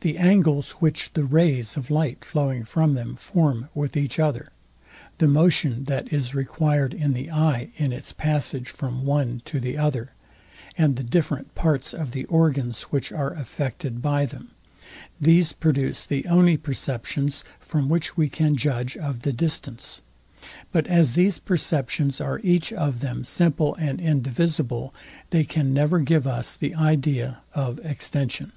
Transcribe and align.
The 0.00 0.16
angles, 0.16 0.70
which 0.80 1.12
the 1.12 1.24
rays 1.26 1.76
of 1.76 1.90
light 1.90 2.24
flowing 2.24 2.64
from 2.64 2.94
them, 2.94 3.14
form 3.14 3.68
with 3.74 3.98
each 3.98 4.18
other; 4.18 4.50
the 5.18 5.28
motion 5.28 5.84
that 5.84 6.10
is 6.10 6.34
required 6.34 6.94
in 6.94 7.12
the 7.12 7.30
eye, 7.30 7.68
in 7.76 7.92
its 7.92 8.14
passage 8.14 8.70
from 8.70 9.04
one 9.04 9.42
to 9.44 9.60
the 9.60 9.76
other; 9.76 10.12
and 10.78 10.96
the 10.96 11.02
different 11.02 11.54
parts 11.54 11.92
of 11.92 12.12
the 12.12 12.24
organs, 12.24 12.84
which 12.84 13.12
are 13.12 13.32
affected 13.34 14.00
by 14.00 14.24
them; 14.24 14.52
these 15.20 15.52
produce 15.52 16.06
the 16.06 16.26
only 16.28 16.56
perceptions, 16.56 17.44
from 17.60 17.90
which 17.90 18.16
we 18.16 18.30
can 18.30 18.56
judge 18.56 18.96
of 18.96 19.20
the 19.20 19.34
distance. 19.34 20.00
But 20.72 20.86
as 20.86 21.12
these 21.12 21.38
perceptions 21.38 22.22
are 22.22 22.38
each 22.42 22.72
of 22.72 23.00
them 23.00 23.22
simple 23.22 23.74
and 23.74 24.00
indivisible, 24.00 24.94
they 25.28 25.44
can 25.44 25.74
never 25.74 25.98
give 25.98 26.26
us 26.26 26.56
the 26.56 26.74
idea 26.74 27.40
of 27.54 27.78
extension. 27.84 28.52